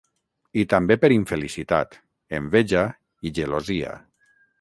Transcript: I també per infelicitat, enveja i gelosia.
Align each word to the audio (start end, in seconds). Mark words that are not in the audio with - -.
I 0.59 0.61
també 0.69 0.95
per 1.01 1.11
infelicitat, 1.15 1.97
enveja 2.39 2.81
i 3.29 3.33
gelosia. 3.41 3.93